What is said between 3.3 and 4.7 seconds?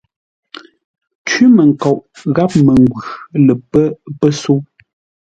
lə pə́ pəsə̌u.